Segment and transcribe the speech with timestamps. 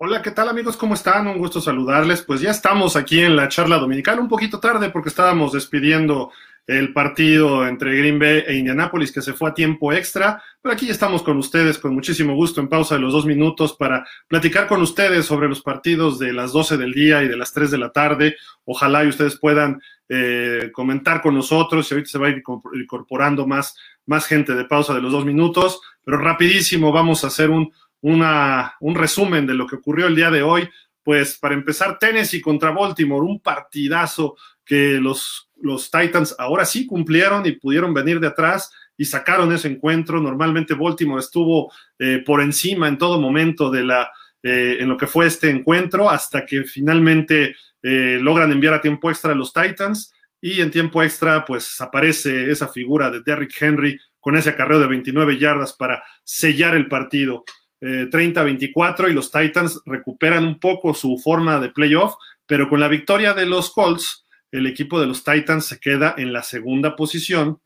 [0.00, 0.76] Hola, ¿qué tal amigos?
[0.76, 1.26] ¿Cómo están?
[1.26, 2.22] Un gusto saludarles.
[2.22, 6.30] Pues ya estamos aquí en la charla dominical, un poquito tarde porque estábamos despidiendo
[6.68, 10.88] el partido entre Green Bay e Indianapolis que se fue a tiempo extra, pero aquí
[10.88, 14.82] estamos con ustedes con muchísimo gusto en pausa de los dos minutos para platicar con
[14.82, 17.90] ustedes sobre los partidos de las 12 del día y de las 3 de la
[17.90, 18.36] tarde.
[18.66, 22.44] Ojalá y ustedes puedan eh, comentar con nosotros y ahorita se va a ir
[22.74, 27.50] incorporando más, más gente de pausa de los dos minutos, pero rapidísimo vamos a hacer
[27.50, 30.68] un una, un resumen de lo que ocurrió el día de hoy.
[31.02, 37.46] Pues para empezar, Tennessee contra Baltimore, un partidazo que los, los Titans ahora sí cumplieron
[37.46, 40.20] y pudieron venir de atrás y sacaron ese encuentro.
[40.20, 44.10] Normalmente Baltimore estuvo eh, por encima en todo momento de la,
[44.42, 49.08] eh, en lo que fue este encuentro hasta que finalmente eh, logran enviar a tiempo
[49.08, 53.98] extra a los Titans y en tiempo extra pues aparece esa figura de Derrick Henry
[54.20, 57.44] con ese acarreo de 29 yardas para sellar el partido.
[57.80, 62.14] 30-24 eh, y los Titans recuperan un poco su forma de playoff,
[62.46, 66.32] pero con la victoria de los Colts, el equipo de los Titans se queda en
[66.32, 67.60] la segunda posición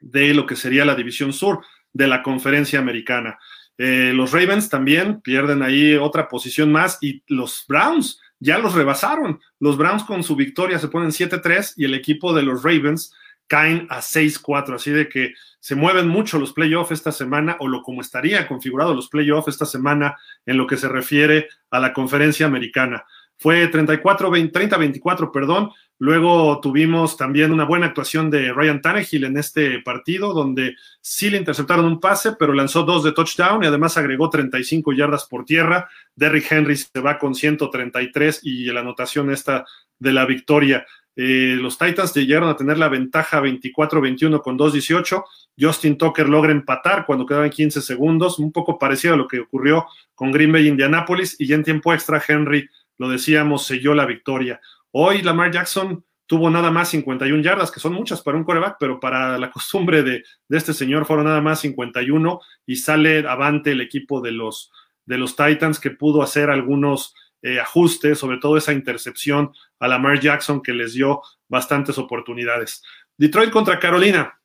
[0.00, 1.60] de lo que sería la división sur
[1.92, 3.38] de la conferencia americana.
[3.76, 9.40] Eh, los Ravens también pierden ahí otra posición más y los Browns ya los rebasaron.
[9.58, 13.12] Los Browns con su victoria se ponen 7-3 y el equipo de los Ravens
[13.46, 17.82] caen a 6-4, así de que se mueven mucho los playoffs esta semana o lo
[17.82, 20.16] como estaría configurado los playoffs esta semana
[20.46, 23.04] en lo que se refiere a la conferencia americana.
[23.36, 25.70] Fue 34 30 24, perdón.
[25.98, 31.38] Luego tuvimos también una buena actuación de Ryan Tannehill en este partido donde sí le
[31.38, 35.88] interceptaron un pase, pero lanzó dos de touchdown y además agregó 35 yardas por tierra.
[36.14, 39.64] Derrick Henry se va con 133 y la anotación esta
[39.98, 40.86] de la victoria.
[41.16, 45.24] Eh, los Titans llegaron a tener la ventaja 24-21 con 2-18.
[45.58, 49.86] Justin Tucker logra empatar cuando quedaban 15 segundos, un poco parecido a lo que ocurrió
[50.14, 51.36] con Green Bay Indianapolis.
[51.38, 52.68] Y ya en tiempo extra, Henry,
[52.98, 54.60] lo decíamos, selló la victoria.
[54.90, 59.00] Hoy Lamar Jackson tuvo nada más 51 yardas, que son muchas para un coreback, pero
[59.00, 63.80] para la costumbre de, de, este señor fueron nada más 51 y sale avante el
[63.80, 64.70] equipo de los,
[65.04, 70.20] de los Titans que pudo hacer algunos eh, ajuste, sobre todo esa intercepción a Lamar
[70.20, 72.82] Jackson que les dio bastantes oportunidades.
[73.16, 74.39] Detroit contra Carolina,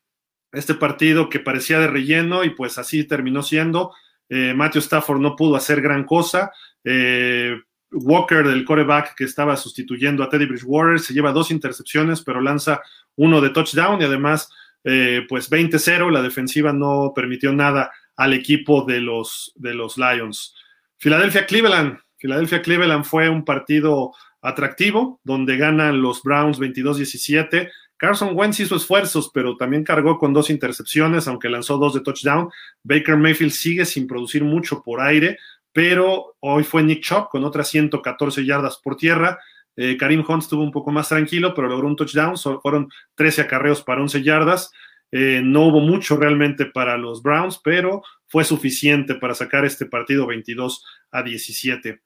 [0.55, 3.93] este partido que parecía de relleno y pues así terminó siendo.
[4.29, 6.51] Eh, Matthew Stafford no pudo hacer gran cosa.
[6.83, 7.55] Eh,
[7.91, 12.81] Walker, del coreback que estaba sustituyendo a Teddy Bridgewater, se lleva dos intercepciones, pero lanza
[13.15, 14.49] uno de touchdown y además,
[14.83, 20.55] pues 20-0, la defensiva no permitió nada al equipo de los, de los Lions.
[20.97, 24.11] Filadelfia Cleveland, Philadelphia Cleveland fue un partido
[24.41, 27.69] atractivo, donde ganan los Browns 22-17.
[27.97, 32.49] Carson Wentz hizo esfuerzos, pero también cargó con dos intercepciones, aunque lanzó dos de touchdown.
[32.83, 35.37] Baker Mayfield sigue sin producir mucho por aire,
[35.71, 39.39] pero hoy fue Nick Chubb con otras 114 yardas por tierra.
[39.75, 42.35] Eh, Karim Hunt estuvo un poco más tranquilo, pero logró un touchdown.
[42.61, 44.71] fueron 13 acarreos para 11 yardas.
[45.11, 50.27] Eh, no hubo mucho realmente para los Browns, pero fue suficiente para sacar este partido
[50.27, 52.01] 22 a 17.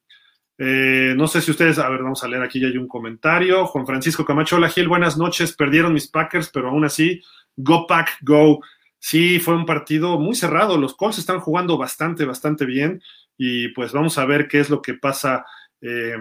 [0.61, 3.65] Eh, no sé si ustedes, a ver, vamos a leer aquí, ya hay un comentario.
[3.65, 5.55] Juan Francisco Camacho, hola Gil, buenas noches.
[5.55, 7.21] Perdieron mis Packers, pero aún así,
[7.55, 8.59] go pack, go.
[8.99, 10.77] Sí, fue un partido muy cerrado.
[10.77, 13.01] Los Colts están jugando bastante, bastante bien.
[13.37, 15.45] Y pues vamos a ver qué es lo que pasa
[15.79, 16.17] eh,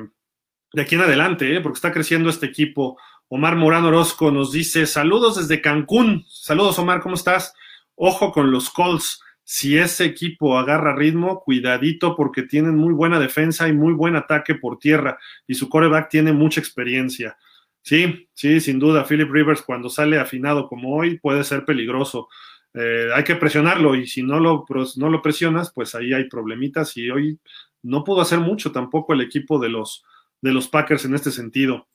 [0.72, 1.60] de aquí en adelante, ¿eh?
[1.60, 2.96] porque está creciendo este equipo.
[3.26, 6.24] Omar Morano Orozco nos dice: Saludos desde Cancún.
[6.28, 7.54] Saludos, Omar, ¿cómo estás?
[7.96, 13.66] Ojo con los Colts si ese equipo agarra ritmo, cuidadito porque tienen muy buena defensa
[13.66, 17.38] y muy buen ataque por tierra y su coreback tiene mucha experiencia.
[17.80, 22.28] Sí, sí, sin duda, Philip Rivers cuando sale afinado como hoy puede ser peligroso.
[22.74, 24.66] Eh, hay que presionarlo y si no lo,
[24.96, 27.40] no lo presionas, pues ahí hay problemitas y hoy
[27.82, 30.04] no pudo hacer mucho tampoco el equipo de los,
[30.42, 31.88] de los Packers en este sentido.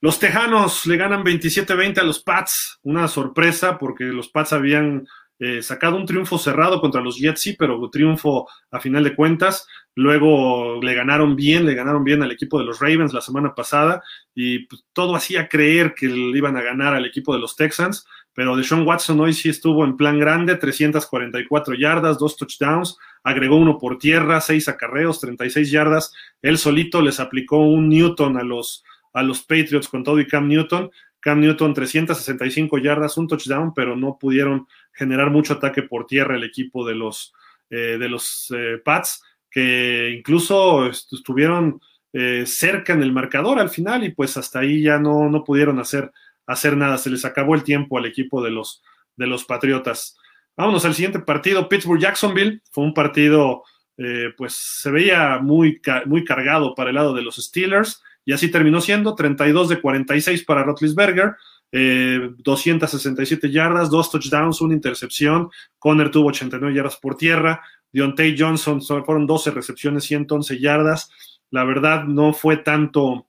[0.00, 5.06] Los Tejanos le ganan 27-20 a los Pats, una sorpresa porque los Pats habían
[5.38, 9.66] eh, sacado un triunfo cerrado contra los Jets, sí, pero triunfo a final de cuentas.
[9.94, 14.02] Luego le ganaron bien, le ganaron bien al equipo de los Ravens la semana pasada
[14.34, 18.06] y pues, todo hacía creer que le iban a ganar al equipo de los Texans,
[18.34, 23.78] pero Deshaun Watson hoy sí estuvo en plan grande, 344 yardas, dos touchdowns, agregó uno
[23.78, 26.12] por tierra, seis acarreos, 36 yardas.
[26.42, 28.84] Él solito les aplicó un Newton a los,
[29.14, 30.90] a los Patriots con todo y Cam Newton.
[31.26, 36.44] Cam Newton 365 yardas, un touchdown, pero no pudieron generar mucho ataque por tierra el
[36.44, 37.34] equipo de los,
[37.68, 41.80] eh, de los eh, Pats, que incluso estuvieron
[42.12, 45.80] eh, cerca en el marcador al final y pues hasta ahí ya no, no pudieron
[45.80, 46.12] hacer,
[46.46, 46.96] hacer nada.
[46.96, 48.84] Se les acabó el tiempo al equipo de los,
[49.16, 50.16] de los Patriotas.
[50.56, 52.62] Vámonos al siguiente partido, Pittsburgh-Jacksonville.
[52.70, 53.64] Fue un partido
[53.98, 58.50] eh, pues se veía muy, muy cargado para el lado de los Steelers y así
[58.50, 61.36] terminó siendo 32 de 46 para Rotlisberger,
[61.72, 65.50] 267 yardas, dos touchdowns, una intercepción.
[65.78, 67.62] Conner tuvo 89 yardas por tierra.
[67.92, 71.10] Deontay Johnson fueron 12 recepciones, 111 yardas.
[71.50, 73.26] La verdad, no fue tanto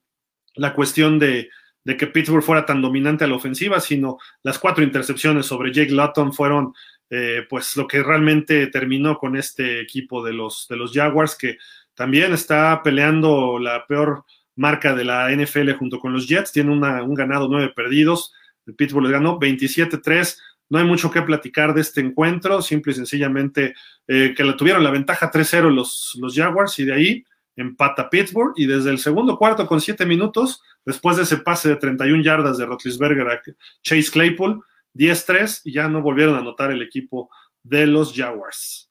[0.56, 1.50] la cuestión de,
[1.84, 5.92] de que Pittsburgh fuera tan dominante a la ofensiva, sino las cuatro intercepciones sobre Jake
[5.92, 6.74] Lutton fueron
[7.10, 11.58] eh, pues lo que realmente terminó con este equipo de los, de los Jaguars, que
[11.94, 14.26] también está peleando la peor
[14.58, 18.34] marca de la NFL junto con los Jets, tiene un ganado, nueve perdidos,
[18.66, 20.38] el Pittsburgh les ganó 27-3,
[20.70, 23.74] no hay mucho que platicar de este encuentro, simple y sencillamente
[24.08, 27.26] eh, que la tuvieron la ventaja 3-0 los, los Jaguars y de ahí
[27.56, 28.54] empata Pittsburgh.
[28.58, 32.58] Y desde el segundo cuarto con siete minutos, después de ese pase de 31 yardas
[32.58, 33.42] de Rotlisberger a
[33.82, 34.62] Chase Claypool,
[34.94, 37.30] 10-3 y ya no volvieron a anotar el equipo
[37.64, 38.90] de los Jaguars.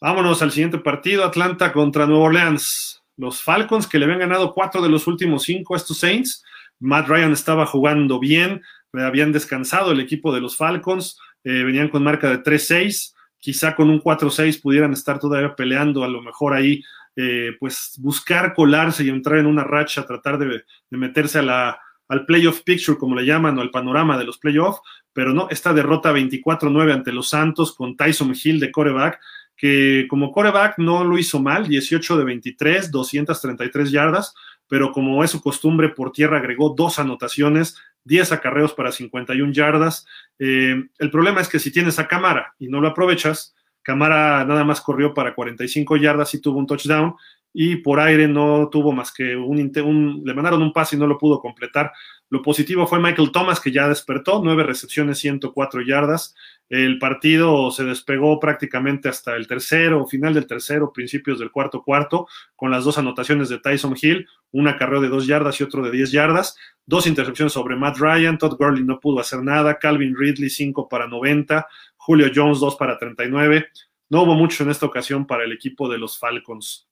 [0.00, 3.01] Vámonos al siguiente partido, Atlanta contra Nueva Orleans.
[3.16, 6.44] Los Falcons que le habían ganado cuatro de los últimos cinco a estos Saints.
[6.80, 8.62] Matt Ryan estaba jugando bien,
[8.92, 13.88] habían descansado el equipo de los Falcons, eh, venían con marca de 3-6, quizá con
[13.88, 16.82] un 4-6 pudieran estar todavía peleando a lo mejor ahí
[17.14, 22.24] eh, pues buscar colarse y entrar en una racha, tratar de, meterse a la, al
[22.24, 24.80] playoff picture, como le llaman, o al panorama de los playoffs,
[25.12, 29.20] pero no, esta derrota 24-9 ante los Santos con Tyson Hill de coreback,
[29.62, 34.34] que como coreback no lo hizo mal, 18 de 23, 233 yardas,
[34.66, 40.04] pero como es su costumbre, por tierra agregó dos anotaciones, 10 acarreos para 51 yardas.
[40.40, 44.64] Eh, el problema es que si tienes a cámara y no lo aprovechas, Camara nada
[44.64, 47.14] más corrió para 45 yardas y tuvo un touchdown
[47.54, 51.18] y por aire no tuvo más que un, le mandaron un pase y no lo
[51.18, 51.92] pudo completar.
[52.30, 56.34] Lo positivo fue Michael Thomas que ya despertó, nueve recepciones, 104 yardas.
[56.70, 62.26] El partido se despegó prácticamente hasta el tercero, final del tercero, principios del cuarto cuarto,
[62.56, 65.90] con las dos anotaciones de Tyson Hill, un acarreo de dos yardas y otro de
[65.90, 66.56] 10 yardas,
[66.86, 71.06] dos intercepciones sobre Matt Ryan, Todd Gurley no pudo hacer nada, Calvin Ridley 5 para
[71.06, 71.66] 90,
[71.98, 73.66] Julio Jones 2 para 39.
[74.08, 76.88] No hubo mucho en esta ocasión para el equipo de los Falcons.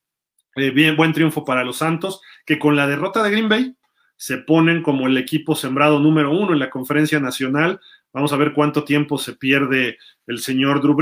[0.63, 3.75] Eh, buen triunfo para los Santos, que con la derrota de Green Bay
[4.17, 7.81] se ponen como el equipo sembrado número uno en la conferencia nacional.
[8.13, 9.97] Vamos a ver cuánto tiempo se pierde
[10.27, 10.97] el señor Drew.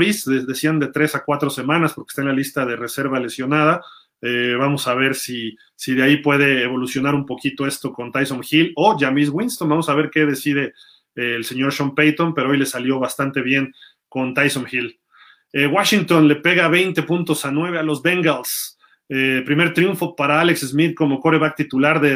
[0.47, 3.81] Decían de tres a cuatro semanas porque está en la lista de reserva lesionada.
[4.21, 8.41] Eh, vamos a ver si, si de ahí puede evolucionar un poquito esto con Tyson
[8.49, 9.67] Hill o Jamis Winston.
[9.67, 10.73] Vamos a ver qué decide
[11.15, 13.73] eh, el señor Sean Payton, pero hoy le salió bastante bien
[14.07, 14.97] con Tyson Hill.
[15.51, 18.78] Washington le pega 20 puntos a 9 a los Bengals.
[19.09, 22.15] Eh, primer triunfo para Alex Smith como coreback titular de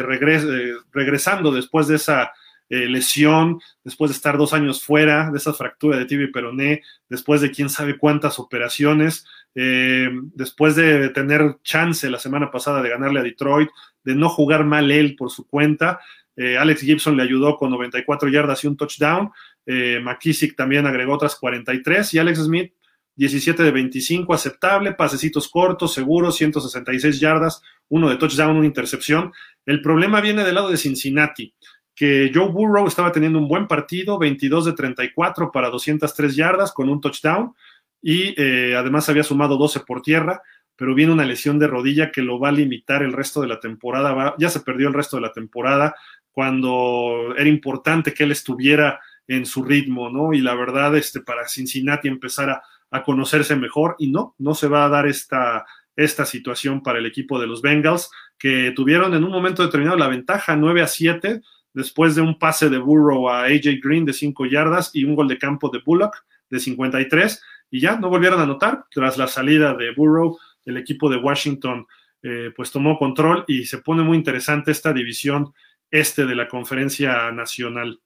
[0.92, 2.32] regresando después de esa
[2.70, 6.82] eh, lesión, después de estar dos años fuera, de esa fractura de tibia y peroné,
[7.08, 13.20] después de quién sabe cuántas operaciones, después de tener chance la semana pasada de ganarle
[13.20, 13.68] a Detroit,
[14.02, 16.00] de no jugar mal él por su cuenta.
[16.36, 19.30] Alex Gibson le ayudó con 94 yardas y un touchdown.
[19.66, 22.72] Eh, McKissick también agregó otras 43 y Alex Smith
[23.16, 29.32] 17 de 25, aceptable, pasecitos cortos, seguros, 166 yardas, uno de touchdown, una intercepción.
[29.66, 31.54] El problema viene del lado de Cincinnati,
[31.94, 36.88] que Joe Burrow estaba teniendo un buen partido, 22 de 34 para 203 yardas con
[36.88, 37.54] un touchdown
[38.02, 40.42] y eh, además había sumado 12 por tierra,
[40.76, 43.60] pero viene una lesión de rodilla que lo va a limitar el resto de la
[43.60, 45.94] temporada, ya se perdió el resto de la temporada
[46.32, 50.34] cuando era importante que él estuviera en su ritmo, ¿no?
[50.34, 52.62] Y la verdad, este, para Cincinnati empezar a,
[53.02, 57.40] conocerse mejor y no, no se va a dar esta, esta situación para el equipo
[57.40, 61.40] de los Bengals, que tuvieron en un momento determinado la ventaja 9 a 7
[61.72, 65.28] después de un pase de Burrow a AJ Green de 5 yardas y un gol
[65.28, 69.74] de campo de Bullock de 53 y ya no volvieron a anotar tras la salida
[69.74, 71.86] de Burrow, el equipo de Washington
[72.22, 75.52] eh, pues tomó control y se pone muy interesante esta división
[75.90, 78.00] este de la conferencia nacional.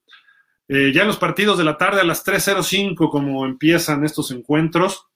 [0.68, 5.06] Eh, ya en los partidos de la tarde a las 3.05, como empiezan estos encuentros,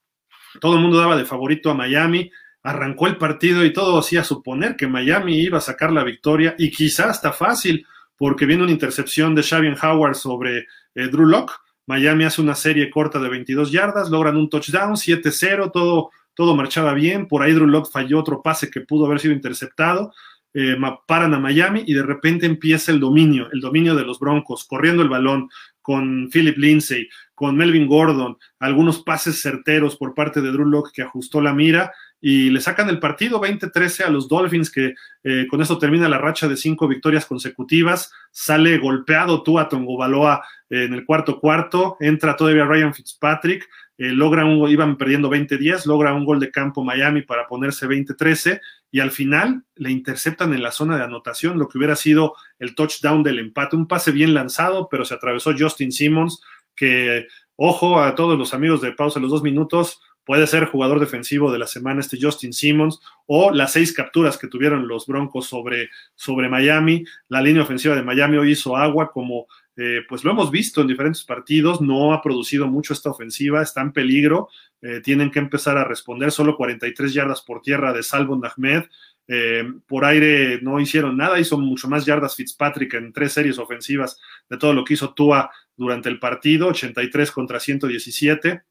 [0.61, 2.30] todo el mundo daba de favorito a Miami,
[2.62, 6.71] arrancó el partido y todo hacía suponer que Miami iba a sacar la victoria y
[6.71, 11.52] quizá hasta fácil, porque viene una intercepción de Xavier Howard sobre eh, Drew Locke.
[11.87, 16.94] Miami hace una serie corta de 22 yardas, logran un touchdown, 7-0, todo, todo marchaba
[16.94, 17.28] bien.
[17.28, 20.12] Por ahí Drew Locke falló otro pase que pudo haber sido interceptado
[20.54, 24.64] eh, paran a Miami y de repente empieza el dominio, el dominio de los Broncos,
[24.64, 25.49] corriendo el balón
[25.80, 31.02] con Philip Lindsay, con Melvin Gordon, algunos pases certeros por parte de Drew Locke que
[31.02, 34.94] ajustó la mira y le sacan el partido 20-13 a los Dolphins, que
[35.25, 38.12] eh, con eso termina la racha de cinco victorias consecutivas.
[38.30, 43.68] Sale golpeado tú a Tongo Baloa en el cuarto cuarto, entra todavía Ryan Fitzpatrick,
[43.99, 48.61] eh, logra un, iban perdiendo 20-10, logra un gol de campo Miami para ponerse 20-13
[48.93, 52.75] y al final le interceptan en la zona de anotación lo que hubiera sido el
[52.75, 56.43] touchdown del empate, un pase bien lanzado, pero se atravesó Justin Simmons,
[56.77, 61.51] que ojo a todos los amigos de pausa los dos minutos, puede ser jugador defensivo
[61.51, 65.89] de la semana este Justin Simmons o las seis capturas que tuvieron los Broncos sobre,
[66.15, 67.05] sobre Miami.
[67.29, 70.87] La línea ofensiva de Miami hoy hizo agua como eh, pues lo hemos visto en
[70.87, 74.49] diferentes partidos, no ha producido mucho esta ofensiva, está en peligro,
[74.83, 78.85] eh, tienen que empezar a responder, solo 43 yardas por tierra de Salvo Ahmed,
[79.29, 84.21] eh, por aire no hicieron nada, hizo mucho más yardas Fitzpatrick en tres series ofensivas
[84.50, 88.62] de todo lo que hizo Tua durante el partido, 83 contra 117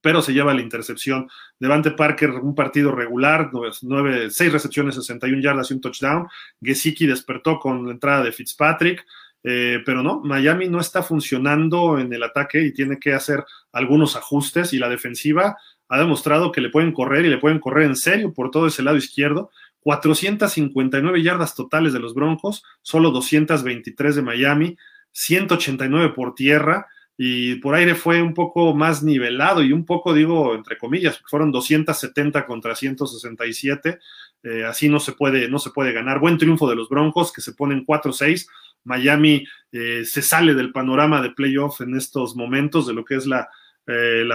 [0.00, 1.28] pero se lleva la intercepción.
[1.58, 3.50] Devante Parker, un partido regular,
[3.82, 6.28] nueve, seis recepciones, 61 yardas y un touchdown.
[6.62, 9.04] Gesicki despertó con la entrada de Fitzpatrick.
[9.44, 14.16] Eh, pero no, Miami no está funcionando en el ataque y tiene que hacer algunos
[14.16, 15.56] ajustes y la defensiva
[15.88, 18.82] ha demostrado que le pueden correr y le pueden correr en serio por todo ese
[18.82, 19.50] lado izquierdo.
[19.80, 24.76] 459 yardas totales de los Broncos, solo 223 de Miami,
[25.12, 30.54] 189 por tierra y por aire fue un poco más nivelado y un poco, digo,
[30.54, 33.98] entre comillas, fueron 270 contra 167,
[34.44, 36.20] eh, así no se, puede, no se puede ganar.
[36.20, 38.46] Buen triunfo de los Broncos que se ponen 4-6.
[38.84, 43.26] Miami eh, se sale del panorama de playoff en estos momentos, de lo que es
[43.26, 43.48] la,
[43.86, 44.26] eh,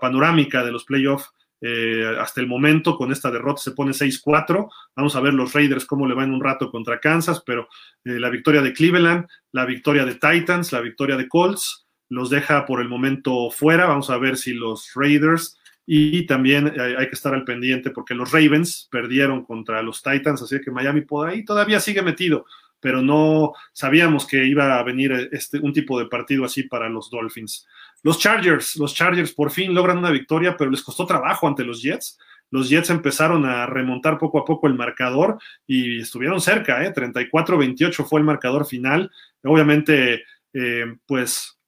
[0.00, 1.30] panorámica de los playoffs
[2.20, 2.96] hasta el momento.
[2.96, 4.68] Con esta derrota se pone 6-4.
[4.94, 7.68] Vamos a ver los Raiders cómo le va en un rato contra Kansas, pero
[8.04, 12.80] la victoria de Cleveland, la victoria de Titans, la victoria de Colts los deja por
[12.80, 13.86] el momento fuera.
[13.86, 15.58] Vamos a ver si los Raiders
[15.90, 20.60] y también hay que estar al pendiente porque los Ravens perdieron contra los Titans, así
[20.60, 22.44] que Miami por ahí todavía sigue metido,
[22.80, 27.10] pero no sabíamos que iba a venir este, un tipo de partido así para los
[27.10, 27.66] Dolphins.
[28.02, 31.82] Los Chargers, los Chargers por fin logran una victoria, pero les costó trabajo ante los
[31.82, 32.18] Jets.
[32.50, 36.94] Los Jets empezaron a remontar poco a poco el marcador y estuvieron cerca, ¿eh?
[36.94, 39.10] 34-28 fue el marcador final.
[39.42, 41.58] Obviamente, eh, pues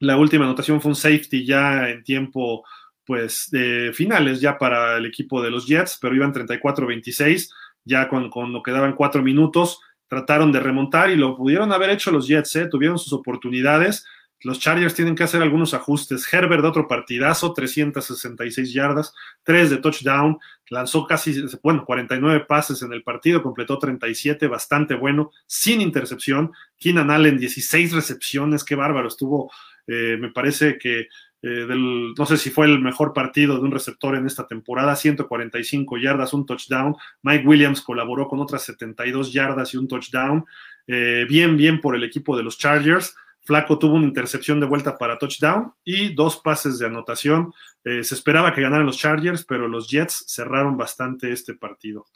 [0.00, 2.64] la última anotación fue un safety ya en tiempo
[3.08, 7.48] pues de finales ya para el equipo de los Jets, pero iban 34-26,
[7.82, 12.56] ya cuando, quedaban cuatro minutos, trataron de remontar y lo pudieron haber hecho los Jets,
[12.56, 12.68] ¿eh?
[12.68, 14.06] tuvieron sus oportunidades.
[14.40, 16.32] Los Chargers tienen que hacer algunos ajustes.
[16.32, 19.12] Herbert, otro partidazo, 366 yardas,
[19.42, 20.38] 3 de touchdown,
[20.70, 26.52] lanzó casi, bueno, 49 pases en el partido, completó 37, bastante bueno, sin intercepción.
[26.78, 29.50] Keenan Allen, 16 recepciones, qué bárbaro, estuvo
[29.88, 31.08] eh, me parece que
[31.40, 31.66] eh,
[32.18, 36.32] no sé si fue el mejor partido de un receptor en esta temporada, 145 yardas,
[36.32, 36.96] un touchdown.
[37.22, 40.44] Mike Williams colaboró con otras 72 yardas y un touchdown.
[40.86, 43.14] Eh, bien, bien por el equipo de los Chargers.
[43.42, 47.52] Flaco tuvo una intercepción de vuelta para touchdown y dos pases de anotación.
[47.82, 52.06] se esperaba que ganaran los Chargers, pero los Jets cerraron bastante este partido.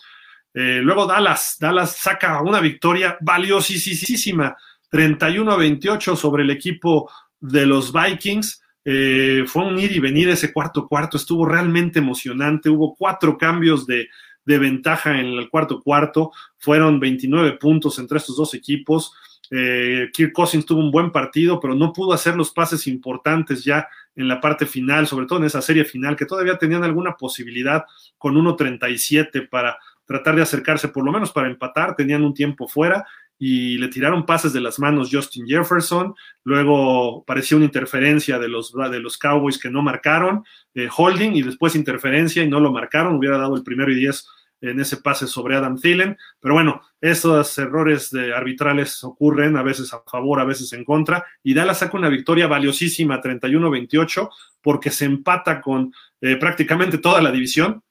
[0.53, 4.55] luego Dallas, Dallas saca una victoria valiosísima,
[4.91, 7.11] 31 a 28 sobre el equipo
[7.41, 8.62] de los Vikings.
[8.85, 13.87] Eh, fue un ir y venir ese cuarto cuarto, estuvo realmente emocionante, hubo cuatro cambios
[13.87, 14.09] de,
[14.45, 19.15] ventaja en el cuarto cuarto, fueron 29 puntos entre estos dos equipos.
[19.51, 23.87] Eh, Kirk Cousins tuvo un buen partido, pero no pudo hacer los pases importantes ya
[24.17, 27.85] en la parte final, sobre todo en esa serie final, que todavía tenían alguna posibilidad
[28.19, 33.07] con 1.37 para tratar de acercarse, por lo menos para empatar, tenían un tiempo fuera
[33.39, 38.73] y le tiraron pases de las manos Justin Jefferson, luego pareció una interferencia de los,
[38.73, 43.17] de los Cowboys que no marcaron, eh, holding y después interferencia y no lo marcaron,
[43.17, 44.27] hubiera dado el primero y diez
[44.63, 49.93] en ese pase sobre Adam Thielen, pero bueno, esos errores de arbitrales ocurren a veces
[49.93, 54.31] a favor, a veces en contra, y Dallas saca una victoria valiosísima 31-28
[54.63, 57.83] porque se empata con eh, prácticamente toda la división,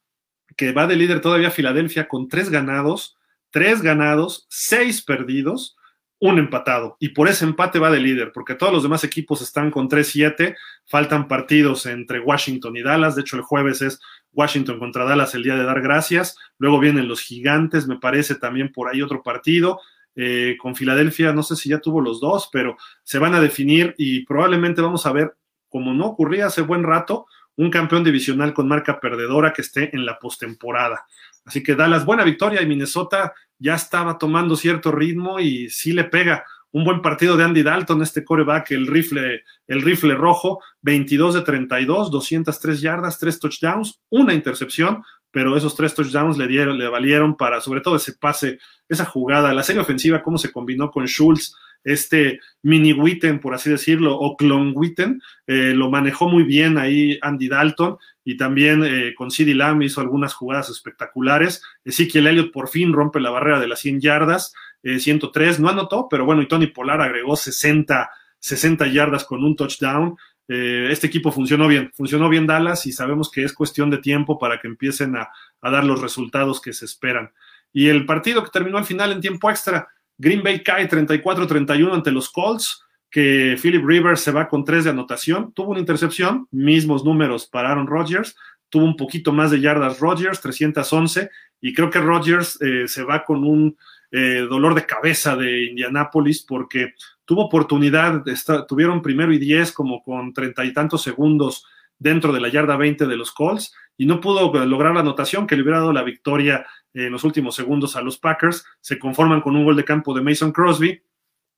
[0.56, 3.18] que va de líder todavía Filadelfia con tres ganados,
[3.52, 5.78] tres ganados, seis perdidos,
[6.22, 6.98] un empatado.
[7.00, 10.56] Y por ese empate va de líder, porque todos los demás equipos están con 3-7,
[10.86, 14.00] faltan partidos entre Washington y Dallas, de hecho el jueves es
[14.32, 18.72] Washington contra Dallas el día de dar gracias, luego vienen los gigantes, me parece también
[18.72, 19.80] por ahí otro partido.
[20.14, 23.96] Eh, con Filadelfia, no sé si ya tuvo los dos, pero se van a definir
[23.98, 25.38] y probablemente vamos a ver,
[25.70, 27.28] como no ocurría hace buen rato,
[27.58, 31.06] un campeón divisional con marca perdedora que esté en la postemporada.
[31.46, 36.06] Así que Dallas, buena victoria y Minnesota ya estaba tomando cierto ritmo y sí le
[36.06, 36.46] pega.
[36.74, 41.42] Un buen partido de Andy Dalton, este coreback, el rifle, el rifle rojo, 22 de
[41.42, 47.36] 32, 203 yardas, 3 touchdowns, una intercepción, pero esos tres touchdowns le, dieron, le valieron
[47.36, 51.56] para, sobre todo ese pase, esa jugada, la serie ofensiva, cómo se combinó con Schultz,
[51.84, 57.18] este mini Witten, por así decirlo, o clon Witten, eh, lo manejó muy bien ahí
[57.22, 61.64] Andy Dalton y también eh, con CD Lamb hizo algunas jugadas espectaculares.
[61.84, 66.26] Ezekiel Elliott por fin rompe la barrera de las 100 yardas, 103, no anotó, pero
[66.26, 68.10] bueno, y Tony Polar agregó 60,
[68.40, 70.18] 60 yardas con un touchdown.
[70.48, 74.60] este equipo funcionó bien, funcionó bien Dallas y sabemos que es cuestión de tiempo para
[74.60, 75.30] que empiecen a,
[75.62, 77.32] a dar los resultados que se esperan.
[77.74, 79.88] Y el partido que terminó al final en tiempo extra,
[80.22, 84.92] Green Bay cae 34-31 ante los Colts, que Philip Rivers se va con tres de
[84.92, 88.36] anotación, tuvo una intercepción, mismos números para Aaron Rodgers,
[88.70, 93.26] tuvo un poquito más de yardas Rodgers, 311, y creo que Rodgers eh, se va
[93.26, 93.76] con un
[94.12, 96.94] eh, dolor de cabeza de Indianápolis porque
[97.26, 98.24] tuvo oportunidad,
[98.68, 101.66] tuvieron primero y diez como con treinta y tantos segundos
[101.98, 105.56] dentro de la yarda 20 de los Colts y no pudo lograr la anotación que
[105.56, 108.66] le hubiera dado la victoria en los últimos segundos a los Packers.
[108.80, 111.02] Se conforman con un gol de campo de Mason Crosby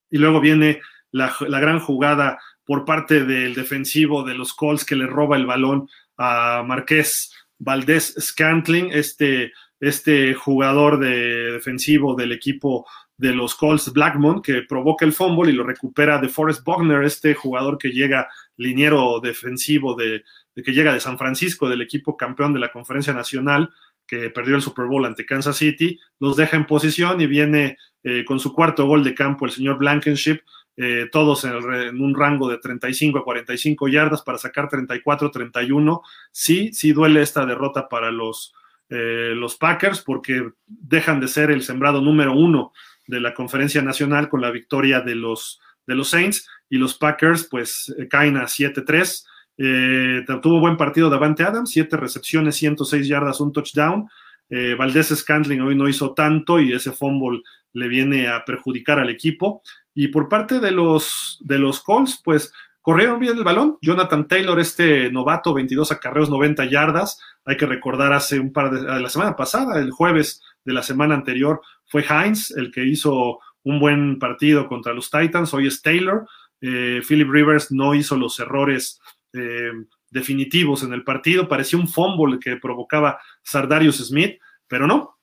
[0.10, 5.08] y luego viene la, gran jugada por parte del defensivo de los Colts que le
[5.08, 12.86] roba el balón a Marqués Valdés Scantling, este, este jugador de defensivo del equipo
[13.18, 17.36] de los Colts Blackmon, que provoca el fumble y lo recupera de Forrest Buckner, este
[17.36, 20.24] jugador que llega liniero defensivo de,
[20.56, 23.70] de, que llega de San Francisco, del equipo campeón de la Conferencia Nacional,
[24.08, 28.26] que perdió el Super Bowl ante Kansas City, los deja en posición y viene eh,
[28.26, 30.40] con su cuarto gol de campo el señor Blankenship,
[30.76, 36.02] eh, todos en, en, un rango de 35 a 45 yardas para sacar 34-31.
[36.32, 38.54] Sí, sí duele esta derrota para los,
[38.90, 42.74] eh, los Packers porque dejan de ser el sembrado número uno
[43.08, 47.48] de la conferencia nacional con la victoria de los, de los Saints y los Packers
[47.50, 49.26] pues caen a 7-3
[49.58, 54.08] eh, tuvo buen partido Davante Adams, siete recepciones, 106 yardas, un touchdown.
[54.50, 57.42] Eh, Valdés Scantling hoy no hizo tanto y ese fumble
[57.74, 59.62] le viene a perjudicar al equipo.
[59.94, 63.78] Y por parte de los, de los Colts, pues corrieron bien el balón.
[63.82, 67.20] Jonathan Taylor, este novato, 22 acarreos, 90 yardas.
[67.46, 71.16] Hay que recordar hace un par de, la semana pasada, el jueves de la semana
[71.16, 75.54] anterior, fue Hines el que hizo un buen partido contra los Titans.
[75.54, 76.28] Hoy es Taylor.
[76.62, 79.02] Eh, Philip Rivers no hizo los errores
[79.34, 79.72] eh,
[80.10, 81.48] definitivos en el partido.
[81.48, 85.20] Parecía un fumble que provocaba Sardarius Smith, pero no.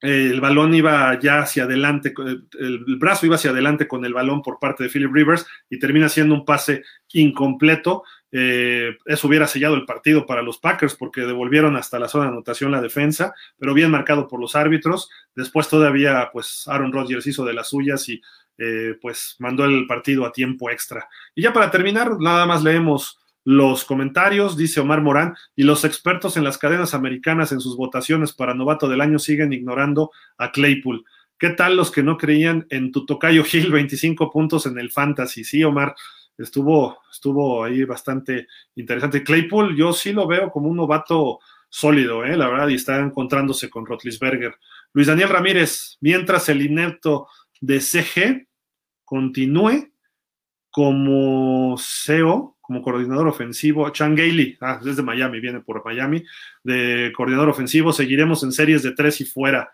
[0.00, 2.14] el balón iba ya hacia adelante,
[2.58, 6.08] el, brazo iba hacia adelante con el balón por parte de Philip Rivers y termina
[6.08, 8.02] siendo un pase incompleto.
[8.32, 12.30] Eh, eso hubiera sellado el partido para los Packers porque devolvieron hasta la zona de
[12.30, 15.10] anotación la defensa, pero bien marcado por los árbitros.
[15.34, 18.22] Después todavía, pues Aaron Rodgers hizo de las suyas y
[18.58, 21.08] eh, pues mandó el partido a tiempo extra.
[21.34, 26.36] Y ya para terminar, nada más leemos los comentarios, dice Omar Morán, y los expertos
[26.36, 31.04] en las cadenas americanas en sus votaciones para novato del año siguen ignorando a Claypool.
[31.38, 35.44] ¿Qué tal los que no creían en tu tocayo Hill 25 puntos en el fantasy?
[35.44, 35.94] Sí, Omar,
[36.36, 39.24] estuvo, estuvo ahí bastante interesante.
[39.24, 41.38] Claypool, yo sí lo veo como un novato
[41.70, 42.36] sólido, ¿eh?
[42.36, 44.54] la verdad, y está encontrándose con Rotlisberger.
[44.92, 47.28] Luis Daniel Ramírez, mientras el inepto
[47.60, 48.48] de CG
[49.04, 49.92] continúe
[50.70, 53.90] como CEO, como coordinador ofensivo.
[53.90, 56.22] Chan Gailey, ah, desde Miami, viene por Miami,
[56.62, 57.92] de coordinador ofensivo.
[57.92, 59.72] Seguiremos en series de tres y fuera.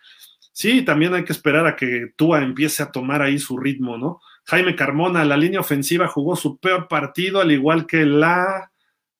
[0.51, 4.23] Sí, también hay que esperar a que Tua empiece a tomar ahí su ritmo, ¿no?
[4.47, 8.73] Jaime Carmona, la línea ofensiva jugó su peor partido, al igual que la.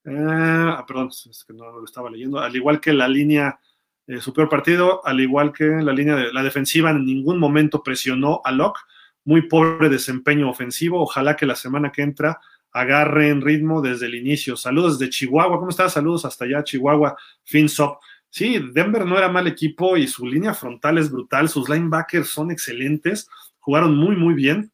[0.07, 2.39] ah, perdón, es que no lo estaba leyendo.
[2.39, 3.61] Al igual que la línea,
[4.07, 7.83] eh, su peor partido, al igual que la línea de la defensiva, en ningún momento
[7.83, 8.81] presionó a Locke.
[9.27, 11.03] Muy pobre desempeño ofensivo.
[11.03, 12.41] Ojalá que la semana que entra
[12.77, 14.55] agarren ritmo desde el inicio.
[14.55, 15.95] Saludos de Chihuahua, ¿cómo estás?
[15.95, 17.99] Saludos hasta allá, Chihuahua, FinSop.
[18.29, 22.51] Sí, Denver no era mal equipo y su línea frontal es brutal, sus linebackers son
[22.51, 24.73] excelentes, jugaron muy, muy bien.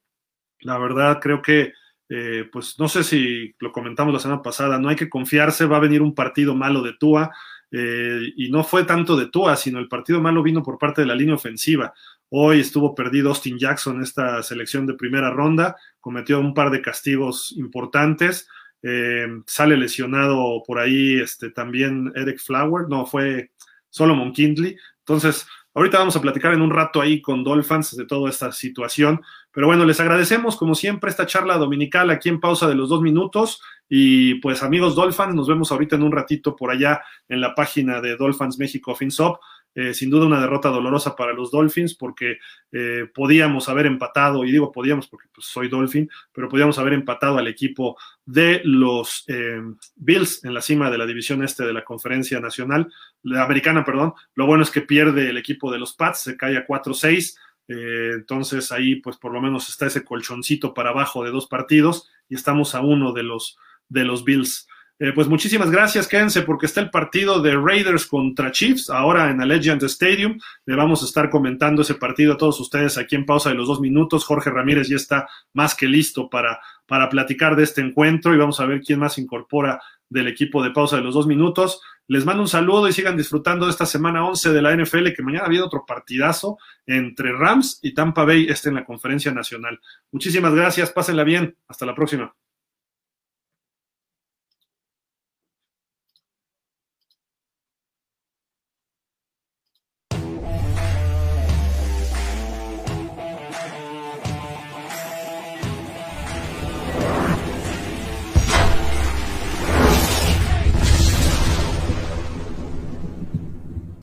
[0.63, 1.75] La verdad, creo que,
[2.09, 5.77] eh, pues no sé si lo comentamos la semana pasada, no hay que confiarse, va
[5.77, 7.31] a venir un partido malo de Tua.
[7.71, 11.07] Eh, y no fue tanto de Tua, sino el partido malo vino por parte de
[11.07, 11.95] la línea ofensiva.
[12.35, 17.53] Hoy estuvo perdido Austin Jackson esta selección de primera ronda, cometió un par de castigos
[17.59, 18.49] importantes.
[18.83, 23.51] Eh, sale lesionado por ahí este, también Eric Flower, no, fue
[23.91, 24.79] Solomon Kindley.
[25.01, 29.21] Entonces, ahorita vamos a platicar en un rato ahí con Dolphins de toda esta situación.
[29.53, 33.03] Pero bueno, les agradecemos como siempre esta charla dominical aquí en pausa de los dos
[33.03, 33.61] minutos.
[33.91, 38.01] Y pues amigos Dolphins, nos vemos ahorita en un ratito por allá en la página
[38.01, 39.39] de Dolphins México FinSop
[39.75, 42.39] eh, sin duda una derrota dolorosa para los Dolphins porque
[42.73, 47.39] eh, podíamos haber empatado, y digo podíamos porque pues, soy Dolphin, pero podíamos haber empatado
[47.39, 49.61] al equipo de los eh,
[49.97, 54.15] Bills en la cima de la división este de la conferencia nacional, la americana, perdón.
[54.35, 57.37] Lo bueno es que pierde el equipo de los Pats, se cae a 4-6
[57.69, 62.11] Eh, entonces ahí pues por lo menos está ese colchoncito para abajo de dos partidos
[62.29, 63.57] y estamos a uno de los,
[63.89, 64.67] de los Bills.
[65.03, 69.41] Eh, pues muchísimas gracias, quédense porque está el partido de Raiders contra Chiefs, ahora en
[69.41, 70.39] Allegiant Stadium.
[70.65, 73.67] Le vamos a estar comentando ese partido a todos ustedes aquí en pausa de los
[73.67, 74.25] dos minutos.
[74.25, 78.61] Jorge Ramírez ya está más que listo para, para platicar de este encuentro y vamos
[78.61, 81.81] a ver quién más incorpora del equipo de pausa de los dos minutos.
[82.07, 85.25] Les mando un saludo y sigan disfrutando de esta semana 11 de la NFL, que
[85.25, 89.81] mañana había otro partidazo entre Rams y Tampa Bay, este en la conferencia nacional.
[90.13, 92.33] Muchísimas gracias, pásenla bien, hasta la próxima.